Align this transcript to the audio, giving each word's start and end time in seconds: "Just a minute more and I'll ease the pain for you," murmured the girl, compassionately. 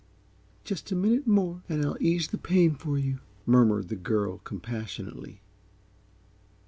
"Just 0.63 0.91
a 0.91 0.95
minute 0.95 1.27
more 1.27 1.61
and 1.69 1.85
I'll 1.85 1.95
ease 1.99 2.29
the 2.29 2.39
pain 2.39 2.73
for 2.73 2.97
you," 2.97 3.19
murmured 3.45 3.89
the 3.89 3.95
girl, 3.95 4.39
compassionately. 4.39 5.41